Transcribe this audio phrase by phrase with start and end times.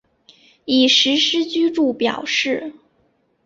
[0.65, 2.73] 已实施住居表示。